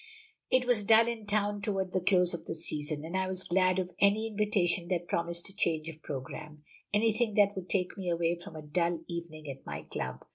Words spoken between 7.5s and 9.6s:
would take me away from a dull evening